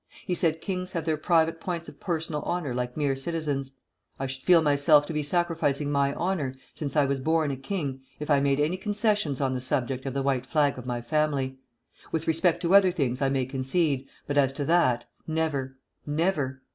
He 0.25 0.33
said: 0.33 0.61
'Kings 0.61 0.93
have 0.93 1.05
their 1.05 1.15
private 1.15 1.59
points 1.61 1.87
of 1.87 1.99
personal 1.99 2.41
honor 2.41 2.73
like 2.73 2.97
mere 2.97 3.15
citizens. 3.15 3.73
I 4.19 4.25
should 4.25 4.41
feel 4.41 4.63
myself 4.63 5.05
to 5.05 5.13
be 5.13 5.21
sacrificing 5.21 5.91
my 5.91 6.15
honor, 6.15 6.55
since 6.73 6.95
I 6.95 7.05
was 7.05 7.19
born 7.21 7.51
a 7.51 7.55
king, 7.55 8.01
if 8.19 8.27
I 8.27 8.39
made 8.39 8.59
any 8.59 8.77
concessions 8.77 9.39
on 9.39 9.53
the 9.53 9.61
subject 9.61 10.07
of 10.07 10.15
the 10.15 10.23
White 10.23 10.47
Flag 10.47 10.79
of 10.79 10.87
my 10.87 11.01
family. 11.01 11.59
With 12.11 12.25
respect 12.27 12.63
to 12.63 12.73
other 12.73 12.91
things 12.91 13.21
I 13.21 13.29
may 13.29 13.45
concede; 13.45 14.07
but 14.25 14.39
as 14.39 14.51
to 14.53 14.65
that, 14.65 15.05
never, 15.27 15.77
_never! 16.09 16.61